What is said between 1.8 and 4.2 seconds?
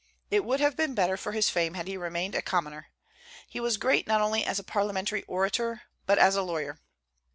he remained a commoner. He was great not